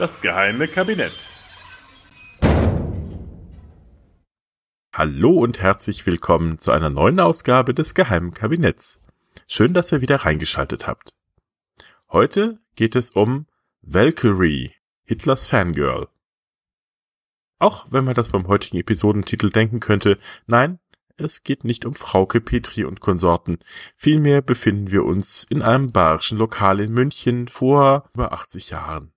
[0.00, 1.12] Das geheime Kabinett.
[4.94, 9.02] Hallo und herzlich willkommen zu einer neuen Ausgabe des geheimen Kabinetts.
[9.46, 11.14] Schön, dass ihr wieder reingeschaltet habt.
[12.10, 13.44] Heute geht es um
[13.82, 14.72] Valkyrie,
[15.04, 16.08] Hitlers Fangirl.
[17.58, 20.78] Auch wenn man das beim heutigen Episodentitel denken könnte, nein,
[21.18, 23.58] es geht nicht um Frauke Petri und Konsorten.
[23.96, 29.12] Vielmehr befinden wir uns in einem barischen Lokal in München vor über 80 Jahren.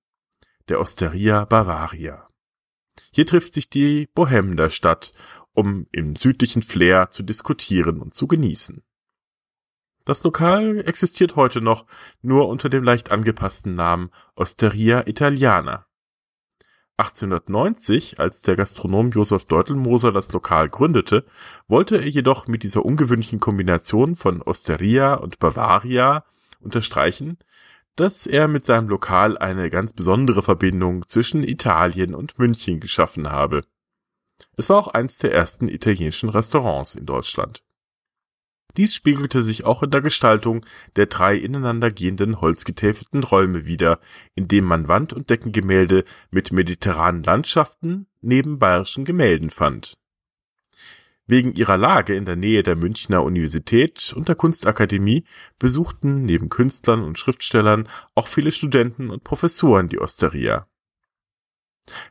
[0.69, 2.29] Der Osteria Bavaria.
[3.11, 5.11] Hier trifft sich die Bohème der Stadt,
[5.51, 8.81] um im südlichen Flair zu diskutieren und zu genießen.
[10.05, 11.85] Das Lokal existiert heute noch,
[12.21, 15.85] nur unter dem leicht angepassten Namen Osteria Italiana.
[16.95, 21.25] 1890, als der Gastronom Josef Deutelmoser das Lokal gründete,
[21.67, 26.23] wollte er jedoch mit dieser ungewöhnlichen Kombination von Osteria und Bavaria
[26.61, 27.37] unterstreichen,
[27.95, 33.63] dass er mit seinem Lokal eine ganz besondere Verbindung zwischen Italien und München geschaffen habe.
[34.57, 37.63] Es war auch eins der ersten italienischen Restaurants in Deutschland.
[38.75, 43.99] Dies spiegelte sich auch in der Gestaltung der drei ineinandergehenden holzgetäfelten Räume wider,
[44.33, 49.97] in dem man Wand- und Deckengemälde mit mediterranen Landschaften neben bayerischen Gemälden fand.
[51.25, 55.25] Wegen ihrer Lage in der Nähe der Münchner Universität und der Kunstakademie
[55.57, 60.67] besuchten neben Künstlern und Schriftstellern auch viele Studenten und Professoren die Osteria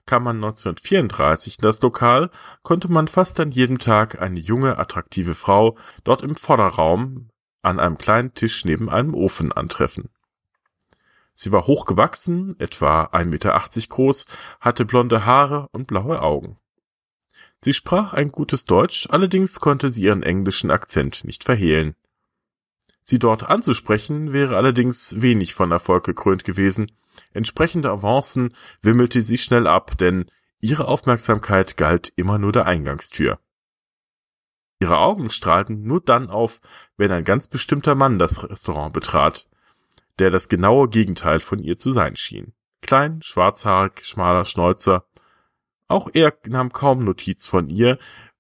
[0.07, 2.31] Kam man 1934 in das Lokal,
[2.63, 7.31] konnte man fast an jedem Tag eine junge, attraktive Frau dort im Vorderraum
[7.63, 10.11] an einem kleinen Tisch neben einem Ofen antreffen.
[11.35, 14.27] Sie war hochgewachsen, etwa 1,80 Meter groß,
[14.61, 16.59] hatte blonde Haare und blaue Augen.
[17.65, 21.95] Sie sprach ein gutes Deutsch, allerdings konnte sie ihren englischen Akzent nicht verhehlen.
[23.03, 26.93] Sie dort anzusprechen wäre allerdings wenig von Erfolg gekrönt gewesen,
[27.33, 30.31] Entsprechende Avancen wimmelte sie schnell ab, denn
[30.61, 33.39] ihre Aufmerksamkeit galt immer nur der Eingangstür.
[34.81, 36.61] Ihre Augen strahlten nur dann auf,
[36.97, 39.49] wenn ein ganz bestimmter Mann das Restaurant betrat,
[40.19, 42.53] der das genaue Gegenteil von ihr zu sein schien.
[42.81, 45.05] Klein, schwarzhaarig, schmaler Schnäuzer.
[45.93, 47.99] Auch er nahm kaum Notiz von ihr,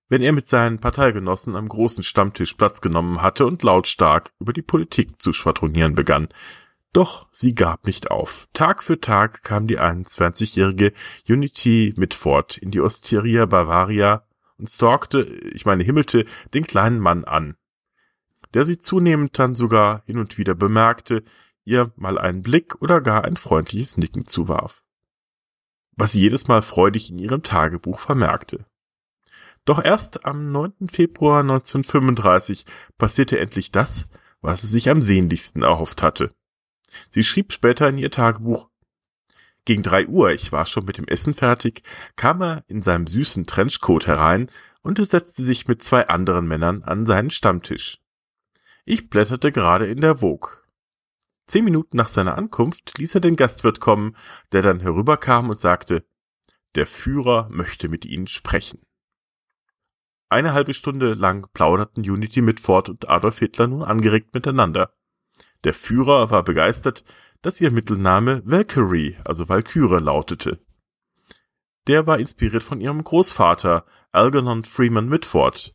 [0.09, 4.63] wenn er mit seinen Parteigenossen am großen Stammtisch Platz genommen hatte und lautstark über die
[4.63, 6.29] Politik zu schwadronieren begann,
[6.95, 8.49] doch sie gab nicht auf.
[8.55, 10.95] Tag für Tag kam die 21-jährige
[11.29, 14.27] Unity Mitford in die Osteria Bavaria
[14.57, 16.25] und stalkte, ich meine himmelte,
[16.55, 17.57] den kleinen Mann an,
[18.55, 21.23] der sie zunehmend dann sogar hin und wieder bemerkte,
[21.65, 24.83] ihr mal einen Blick oder gar ein freundliches Nicken zuwarf.
[25.97, 28.65] Was sie jedes Mal freudig in ihrem Tagebuch vermerkte.
[29.65, 30.89] Doch erst am 9.
[30.91, 32.65] Februar 1935
[32.99, 34.09] passierte endlich das,
[34.41, 36.33] was sie sich am sehnlichsten erhofft hatte.
[37.11, 38.69] Sie schrieb später in ihr Tagebuch,
[39.65, 41.85] gegen drei Uhr, ich war schon mit dem Essen fertig,
[42.17, 44.51] kam er in seinem süßen Trenchcoat herein
[44.83, 48.01] und er setzte sich mit zwei anderen Männern an seinen Stammtisch.
[48.85, 50.62] Ich blätterte gerade in der Vogue.
[51.47, 54.17] Zehn Minuten nach seiner Ankunft ließ er den Gastwirt kommen,
[54.53, 56.05] der dann herüberkam und sagte,
[56.75, 58.81] der Führer möchte mit Ihnen sprechen.
[60.29, 64.95] Eine halbe Stunde lang plauderten Unity mit Ford und Adolf Hitler nun angeregt miteinander.
[65.65, 67.05] Der Führer war begeistert,
[67.43, 70.65] dass ihr Mittelname Valkyrie, also Valkyrie, lautete.
[71.87, 75.75] Der war inspiriert von ihrem Großvater, Algernon Freeman Mitford,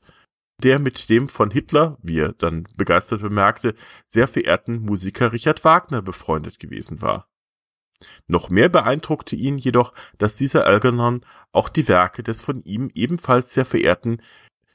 [0.64, 3.76] der mit dem von Hitler, wie er dann begeistert bemerkte,
[4.08, 7.30] sehr verehrten Musiker Richard Wagner befreundet gewesen war.
[8.28, 13.54] Noch mehr beeindruckte ihn jedoch, dass dieser Algernon auch die Werke des von ihm ebenfalls
[13.54, 14.22] sehr verehrten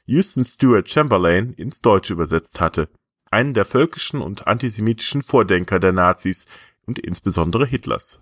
[0.05, 2.89] Houston Stewart Chamberlain ins Deutsche übersetzt hatte
[3.33, 6.45] einen der völkischen und antisemitischen Vordenker der Nazis
[6.85, 8.21] und insbesondere Hitlers.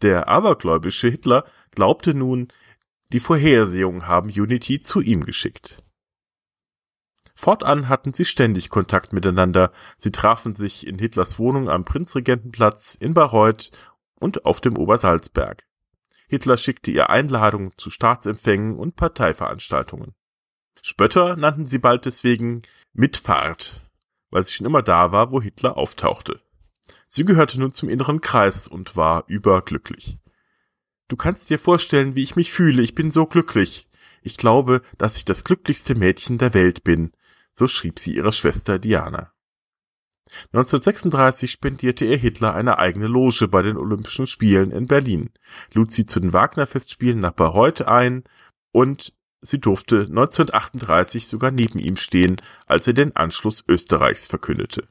[0.00, 2.48] Der abergläubische Hitler glaubte nun,
[3.12, 5.82] die Vorhersehungen haben Unity zu ihm geschickt.
[7.40, 9.72] Fortan hatten sie ständig Kontakt miteinander.
[9.96, 13.70] Sie trafen sich in Hitlers Wohnung am Prinzregentenplatz, in Bayreuth
[14.16, 15.64] und auf dem Obersalzberg.
[16.28, 20.14] Hitler schickte ihr Einladungen zu Staatsempfängen und Parteiveranstaltungen.
[20.82, 22.60] Spötter nannten sie bald deswegen
[22.92, 23.80] Mitfahrt,
[24.28, 26.42] weil sie schon immer da war, wo Hitler auftauchte.
[27.08, 30.18] Sie gehörte nun zum inneren Kreis und war überglücklich.
[31.08, 32.82] Du kannst dir vorstellen, wie ich mich fühle.
[32.82, 33.88] Ich bin so glücklich.
[34.20, 37.12] Ich glaube, dass ich das glücklichste Mädchen der Welt bin.
[37.52, 39.32] So schrieb sie ihrer Schwester Diana.
[40.52, 45.30] 1936 spendierte ihr Hitler eine eigene Loge bei den Olympischen Spielen in Berlin,
[45.74, 48.24] lud sie zu den Wagner-Festspielen nach Bayreuth ein
[48.72, 49.12] und
[49.42, 52.36] Sie durfte 1938 sogar neben ihm stehen,
[52.66, 54.86] als er den Anschluss Österreichs verkündete.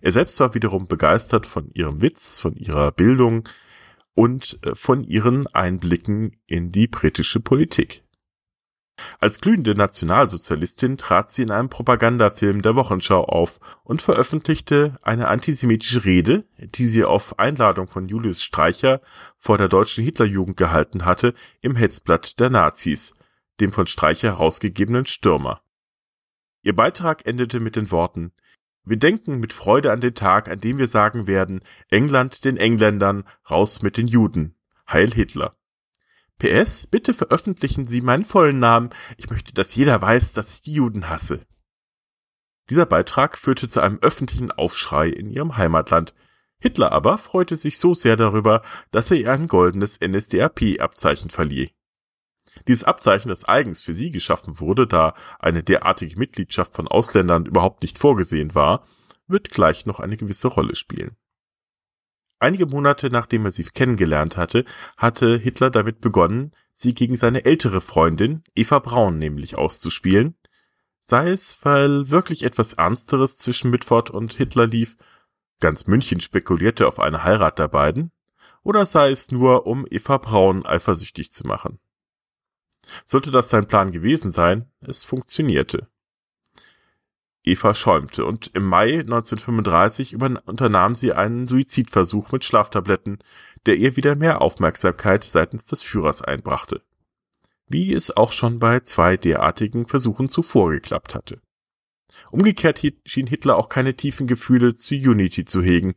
[0.00, 3.48] Er selbst war wiederum begeistert von ihrem Witz, von ihrer Bildung.
[4.16, 8.03] und äh, von ihren Einblicken in die britische Politik.
[9.18, 16.04] Als glühende Nationalsozialistin trat sie in einem Propagandafilm der Wochenschau auf und veröffentlichte eine antisemitische
[16.04, 19.00] Rede, die sie auf Einladung von Julius Streicher
[19.36, 23.14] vor der deutschen Hitlerjugend gehalten hatte, im Hetzblatt der Nazis,
[23.60, 25.62] dem von Streicher herausgegebenen Stürmer.
[26.62, 28.32] Ihr Beitrag endete mit den Worten
[28.84, 33.24] Wir denken mit Freude an den Tag, an dem wir sagen werden England den Engländern,
[33.50, 34.54] raus mit den Juden.
[34.86, 35.56] Heil Hitler.
[36.38, 38.90] PS, bitte veröffentlichen Sie meinen vollen Namen.
[39.16, 41.46] Ich möchte, dass jeder weiß, dass ich die Juden hasse.
[42.70, 46.14] Dieser Beitrag führte zu einem öffentlichen Aufschrei in ihrem Heimatland.
[46.58, 51.72] Hitler aber freute sich so sehr darüber, dass er ihr ein goldenes NSDAP-Abzeichen verlieh.
[52.68, 57.82] Dieses Abzeichen, das eigens für sie geschaffen wurde, da eine derartige Mitgliedschaft von Ausländern überhaupt
[57.82, 58.86] nicht vorgesehen war,
[59.26, 61.16] wird gleich noch eine gewisse Rolle spielen.
[62.44, 64.66] Einige Monate nachdem er sie kennengelernt hatte,
[64.98, 70.36] hatte Hitler damit begonnen, sie gegen seine ältere Freundin, Eva Braun nämlich, auszuspielen,
[71.00, 74.98] sei es, weil wirklich etwas Ernsteres zwischen Mitford und Hitler lief,
[75.58, 78.12] ganz München spekulierte auf eine Heirat der beiden,
[78.62, 81.78] oder sei es nur, um Eva Braun eifersüchtig zu machen.
[83.06, 85.88] Sollte das sein Plan gewesen sein, es funktionierte.
[87.46, 93.18] Eva schäumte und im Mai 1935 unternahm sie einen Suizidversuch mit Schlaftabletten,
[93.66, 96.82] der ihr wieder mehr Aufmerksamkeit seitens des Führers einbrachte.
[97.68, 101.40] Wie es auch schon bei zwei derartigen Versuchen zuvor geklappt hatte.
[102.30, 105.94] Umgekehrt schien Hitler auch keine tiefen Gefühle zu Unity zu hegen.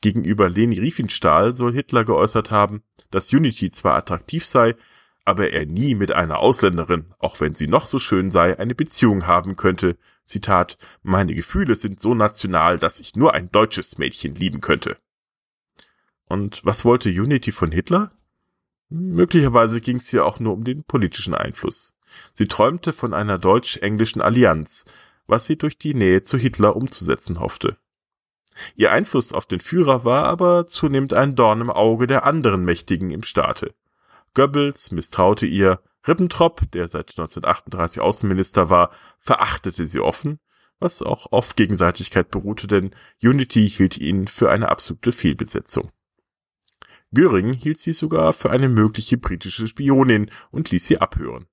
[0.00, 4.76] Gegenüber Leni Riefenstahl soll Hitler geäußert haben, dass Unity zwar attraktiv sei,
[5.24, 9.26] aber er nie mit einer Ausländerin, auch wenn sie noch so schön sei, eine Beziehung
[9.26, 14.60] haben könnte Zitat, meine Gefühle sind so national, dass ich nur ein deutsches Mädchen lieben
[14.60, 14.98] könnte.
[16.26, 18.12] Und was wollte Unity von Hitler?
[18.88, 21.94] Möglicherweise ging es hier auch nur um den politischen Einfluss.
[22.34, 24.84] Sie träumte von einer deutsch-englischen Allianz,
[25.26, 27.76] was sie durch die Nähe zu Hitler umzusetzen hoffte.
[28.74, 33.10] Ihr Einfluss auf den Führer war aber zunehmend ein Dorn im Auge der anderen Mächtigen
[33.10, 33.74] im Staate.
[34.34, 40.38] Goebbels misstraute ihr, Ribbentrop, der seit 1938 Außenminister war, verachtete sie offen,
[40.78, 45.90] was auch auf Gegenseitigkeit beruhte, denn Unity hielt ihn für eine absolute Fehlbesetzung.
[47.12, 51.46] Göring hielt sie sogar für eine mögliche britische Spionin und ließ sie abhören.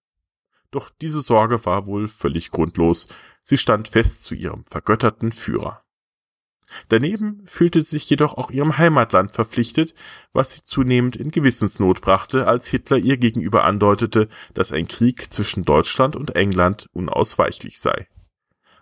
[0.71, 3.07] Doch diese Sorge war wohl völlig grundlos,
[3.41, 5.82] sie stand fest zu ihrem vergötterten Führer.
[6.89, 9.93] Daneben fühlte sie sich jedoch auch ihrem Heimatland verpflichtet,
[10.31, 15.65] was sie zunehmend in Gewissensnot brachte, als Hitler ihr gegenüber andeutete, dass ein Krieg zwischen
[15.65, 18.07] Deutschland und England unausweichlich sei.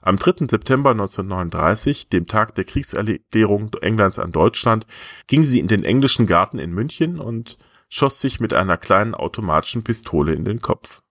[0.01, 0.47] Am 3.
[0.49, 4.87] September 1939, dem Tag der Kriegserklärung Englands an Deutschland,
[5.27, 9.83] ging sie in den englischen Garten in München und schoss sich mit einer kleinen automatischen
[9.83, 11.03] Pistole in den Kopf.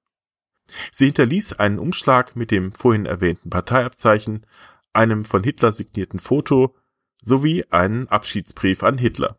[0.90, 4.46] Sie hinterließ einen Umschlag mit dem vorhin erwähnten Parteiabzeichen,
[4.92, 6.74] einem von Hitler signierten Foto
[7.22, 9.38] sowie einen Abschiedsbrief an Hitler.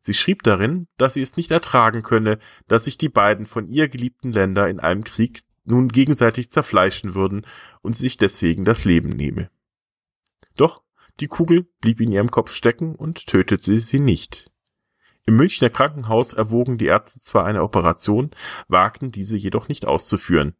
[0.00, 2.38] Sie schrieb darin, dass sie es nicht ertragen könne,
[2.68, 7.46] dass sich die beiden von ihr geliebten Länder in einem Krieg nun gegenseitig zerfleischen würden
[7.82, 9.50] und sich deswegen das Leben nehme.
[10.54, 10.82] Doch
[11.18, 14.50] die Kugel blieb in ihrem Kopf stecken und tötete sie nicht.
[15.24, 18.30] Im Münchner Krankenhaus erwogen die Ärzte zwar eine Operation,
[18.68, 20.54] wagten diese jedoch nicht auszuführen.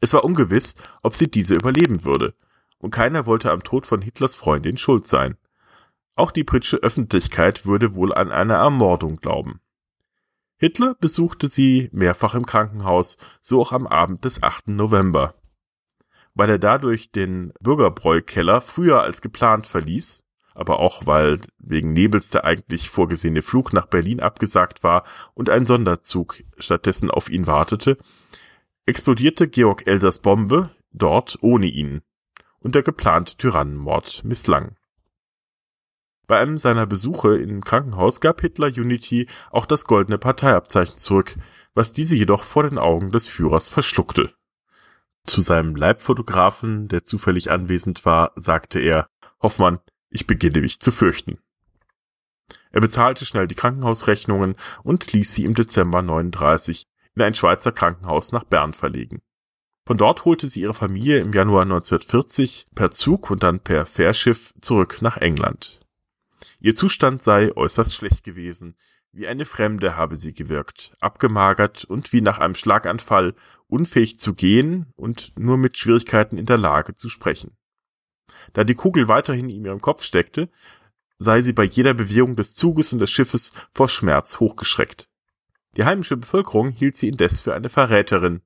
[0.00, 2.34] Es war ungewiss, ob sie diese überleben würde,
[2.78, 5.36] und keiner wollte am Tod von Hitlers Freundin schuld sein.
[6.14, 9.60] Auch die britische Öffentlichkeit würde wohl an eine Ermordung glauben.
[10.56, 14.68] Hitler besuchte sie mehrfach im Krankenhaus, so auch am Abend des 8.
[14.68, 15.34] November.
[16.34, 22.44] Weil er dadurch den Bürgerbräukeller früher als geplant verließ, aber auch weil wegen Nebels der
[22.44, 25.04] eigentlich vorgesehene Flug nach Berlin abgesagt war
[25.34, 27.96] und ein Sonderzug stattdessen auf ihn wartete,
[28.84, 32.02] explodierte Georg Elsers Bombe dort ohne ihn
[32.60, 34.76] und der geplante Tyrannenmord misslang.
[36.26, 41.36] Bei einem seiner Besuche im Krankenhaus gab Hitler Unity auch das goldene Parteiabzeichen zurück,
[41.74, 44.34] was diese jedoch vor den Augen des Führers verschluckte.
[45.24, 49.08] Zu seinem Leibfotografen, der zufällig anwesend war, sagte er,
[49.42, 49.78] Hoffmann,
[50.10, 51.38] ich beginne mich zu fürchten.
[52.70, 58.32] Er bezahlte schnell die Krankenhausrechnungen und ließ sie im Dezember 39 in ein Schweizer Krankenhaus
[58.32, 59.22] nach Bern verlegen.
[59.88, 64.52] Von dort holte sie ihre Familie im Januar 1940 per Zug und dann per Fährschiff
[64.60, 65.80] zurück nach England.
[66.60, 68.76] Ihr Zustand sei äußerst schlecht gewesen,
[69.12, 73.34] wie eine Fremde habe sie gewirkt, abgemagert und wie nach einem Schlaganfall
[73.66, 77.56] unfähig zu gehen und nur mit Schwierigkeiten in der Lage zu sprechen.
[78.52, 80.50] Da die Kugel weiterhin in ihrem Kopf steckte,
[81.16, 85.08] sei sie bei jeder Bewegung des Zuges und des Schiffes vor Schmerz hochgeschreckt.
[85.78, 88.42] Die heimische Bevölkerung hielt sie indes für eine Verräterin.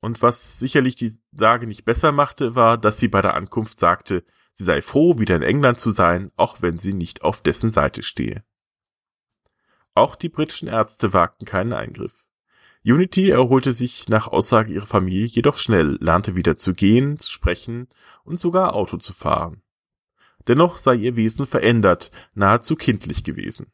[0.00, 4.24] Und was sicherlich die Sage nicht besser machte, war, dass sie bei der Ankunft sagte,
[4.52, 8.02] sie sei froh, wieder in England zu sein, auch wenn sie nicht auf dessen Seite
[8.02, 8.42] stehe.
[9.94, 12.24] Auch die britischen Ärzte wagten keinen Eingriff.
[12.82, 17.88] Unity erholte sich nach Aussage ihrer Familie jedoch schnell, lernte wieder zu gehen, zu sprechen
[18.24, 19.62] und sogar Auto zu fahren.
[20.48, 23.70] Dennoch sei ihr Wesen verändert, nahezu kindlich gewesen.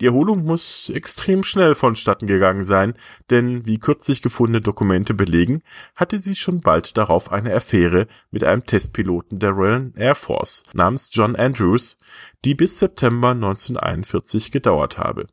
[0.00, 2.94] Die Erholung muss extrem schnell vonstatten gegangen sein,
[3.30, 5.62] denn wie kürzlich gefundene Dokumente belegen,
[5.94, 11.10] hatte sie schon bald darauf eine Affäre mit einem Testpiloten der Royal Air Force namens
[11.12, 11.98] John Andrews,
[12.44, 15.28] die bis September 1941 gedauert habe.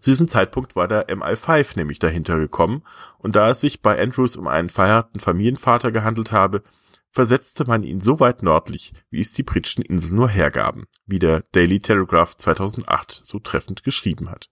[0.00, 2.82] Zu diesem Zeitpunkt war der MI5 nämlich dahinter gekommen,
[3.18, 6.62] und da es sich bei Andrews um einen verheirateten Familienvater gehandelt habe,
[7.10, 11.42] versetzte man ihn so weit nördlich, wie es die britischen Inseln nur hergaben, wie der
[11.52, 14.50] Daily Telegraph 2008 so treffend geschrieben hat.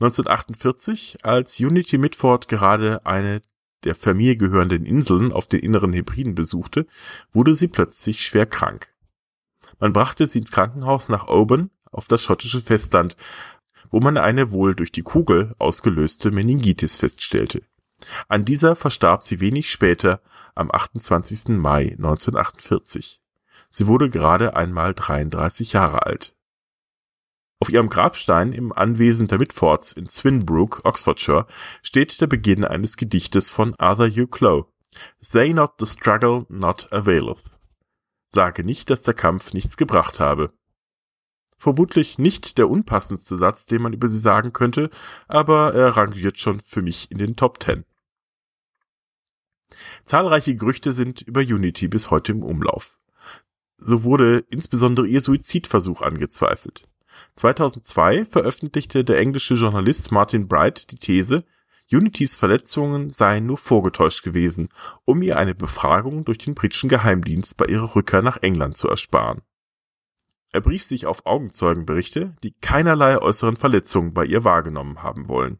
[0.00, 3.42] 1948, als Unity Mitford gerade eine
[3.84, 6.86] der Familie gehörenden Inseln auf den inneren Hebriden besuchte,
[7.32, 8.88] wurde sie plötzlich schwer krank.
[9.78, 13.16] Man brachte sie ins Krankenhaus nach Oban auf das schottische Festland,
[13.90, 17.62] wo man eine wohl durch die Kugel ausgelöste Meningitis feststellte.
[18.28, 20.20] An dieser verstarb sie wenig später
[20.54, 21.48] am 28.
[21.48, 23.20] Mai 1948.
[23.70, 26.34] Sie wurde gerade einmal 33 Jahre alt.
[27.60, 31.46] Auf ihrem Grabstein im Anwesen der Mitfords in Swinbrook, Oxfordshire,
[31.82, 34.66] steht der Beginn eines Gedichtes von Arthur Hugh Clough.
[35.20, 37.56] Say not the struggle not availeth.
[38.34, 40.52] Sage nicht, dass der Kampf nichts gebracht habe.
[41.56, 44.90] Vermutlich nicht der unpassendste Satz, den man über sie sagen könnte,
[45.28, 47.84] aber er rangiert schon für mich in den Top Ten.
[50.04, 52.98] Zahlreiche Gerüchte sind über Unity bis heute im Umlauf.
[53.78, 56.86] So wurde insbesondere ihr Suizidversuch angezweifelt.
[57.34, 61.44] 2002 veröffentlichte der englische Journalist Martin Bright die These,
[61.92, 64.68] Unitys Verletzungen seien nur vorgetäuscht gewesen,
[65.04, 69.42] um ihr eine Befragung durch den britischen Geheimdienst bei ihrer Rückkehr nach England zu ersparen.
[70.50, 75.58] Er brief sich auf Augenzeugenberichte, die keinerlei äußeren Verletzungen bei ihr wahrgenommen haben wollen.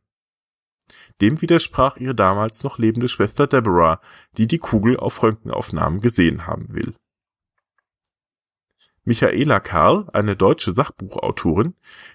[1.21, 4.01] Dem widersprach ihre damals noch lebende Schwester Deborah,
[4.37, 6.95] die die Kugel auf Röntgenaufnahmen gesehen haben will.
[9.05, 11.75] Michaela Karl, eine deutsche Sachbuchautorin,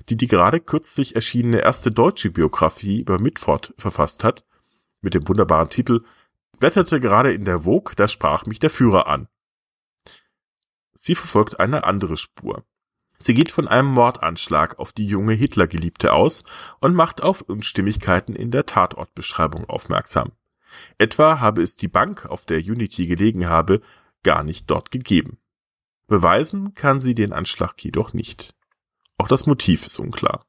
[0.10, 4.44] die die gerade kürzlich erschienene erste deutsche Biografie über Mitford verfasst hat,
[5.02, 6.04] mit dem wunderbaren Titel
[6.60, 9.28] blätterte gerade in der Vogue, da sprach mich der Führer an.
[10.94, 12.66] Sie verfolgt eine andere Spur.
[13.22, 16.44] Sie geht von einem Mordanschlag auf die junge Hitlergeliebte aus
[16.80, 20.32] und macht auf Unstimmigkeiten in der Tatortbeschreibung aufmerksam.
[20.98, 23.82] Etwa habe es die Bank, auf der Unity gelegen habe,
[24.24, 25.38] gar nicht dort gegeben.
[26.08, 28.56] Beweisen kann sie den Anschlag jedoch nicht.
[29.18, 30.46] Auch das Motiv ist unklar.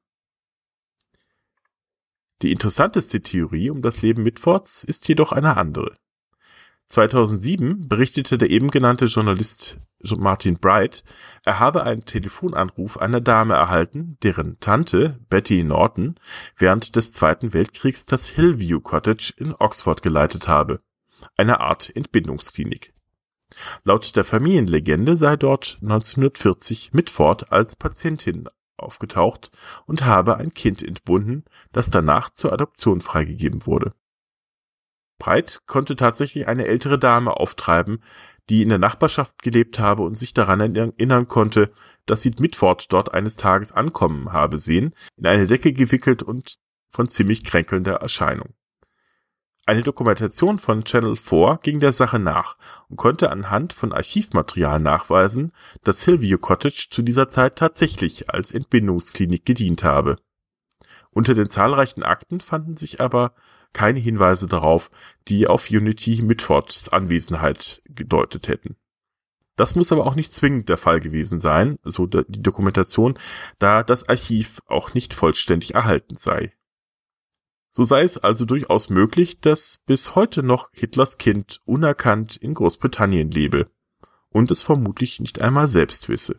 [2.42, 5.96] Die interessanteste Theorie um das Leben Mitfords ist jedoch eine andere.
[6.90, 11.04] 2007 berichtete der eben genannte Journalist Martin Bright,
[11.44, 16.18] er habe einen Telefonanruf einer Dame erhalten, deren Tante Betty Norton
[16.56, 20.80] während des Zweiten Weltkriegs das Hillview Cottage in Oxford geleitet habe,
[21.36, 22.92] eine Art Entbindungsklinik.
[23.84, 29.52] Laut der Familienlegende sei dort 1940 Mitford als Patientin aufgetaucht
[29.86, 33.92] und habe ein Kind entbunden, das danach zur Adoption freigegeben wurde.
[35.20, 38.02] Breit konnte tatsächlich eine ältere Dame auftreiben,
[38.48, 41.70] die in der Nachbarschaft gelebt habe und sich daran erinnern konnte,
[42.06, 46.56] dass sie Mitford dort eines Tages ankommen habe sehen, in eine Decke gewickelt und
[46.90, 48.54] von ziemlich kränkelnder Erscheinung.
[49.66, 52.56] Eine Dokumentation von Channel 4 ging der Sache nach
[52.88, 55.52] und konnte anhand von Archivmaterial nachweisen,
[55.84, 60.16] dass Hillview Cottage zu dieser Zeit tatsächlich als Entbindungsklinik gedient habe.
[61.14, 63.34] Unter den zahlreichen Akten fanden sich aber
[63.72, 64.90] keine Hinweise darauf,
[65.28, 68.76] die auf Unity Mitfords Anwesenheit gedeutet hätten.
[69.56, 73.18] Das muss aber auch nicht zwingend der Fall gewesen sein, so die Dokumentation,
[73.58, 76.54] da das Archiv auch nicht vollständig erhalten sei.
[77.70, 83.30] So sei es also durchaus möglich, dass bis heute noch Hitlers Kind unerkannt in Großbritannien
[83.30, 83.70] lebe
[84.30, 86.38] und es vermutlich nicht einmal selbst wisse.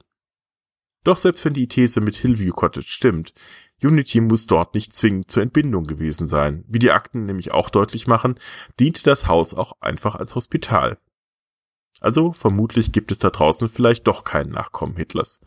[1.03, 3.33] Doch selbst wenn die These mit Hillview Cottage stimmt,
[3.83, 6.63] Unity muss dort nicht zwingend zur Entbindung gewesen sein.
[6.67, 8.39] Wie die Akten nämlich auch deutlich machen,
[8.79, 10.99] diente das Haus auch einfach als Hospital.
[11.99, 15.41] Also vermutlich gibt es da draußen vielleicht doch keinen Nachkommen Hitlers.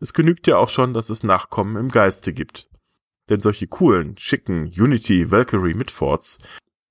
[0.00, 2.68] Es genügt ja auch schon, dass es Nachkommen im Geiste gibt.
[3.28, 6.38] Denn solche coolen, schicken Unity Valkyrie Mitfords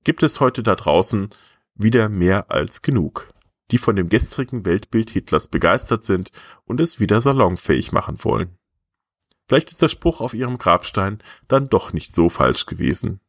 [0.04, 1.30] gibt es heute da draußen
[1.76, 3.34] wieder mehr als genug.
[3.72, 6.32] die von dem gestrigen Weltbild Hitlers begeistert sind
[6.66, 8.58] und es wieder salonfähig machen wollen.
[9.48, 13.20] Vielleicht ist der Spruch auf ihrem Grabstein dann doch nicht so falsch gewesen.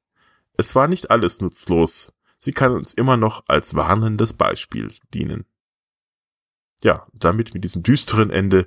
[0.56, 5.46] Es war nicht alles nutzlos, sie kann uns immer noch als warnendes Beispiel dienen.
[6.82, 8.66] Ja, damit mit diesem düsteren Ende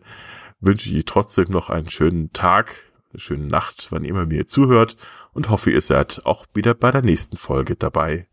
[0.59, 4.97] wünsche ich trotzdem noch einen schönen Tag, eine schöne Nacht, wann immer mir zuhört
[5.33, 8.27] und hoffe, ihr seid auch wieder bei der nächsten Folge dabei.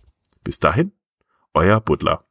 [0.45, 0.92] Bis dahin,
[1.52, 2.25] euer Butler.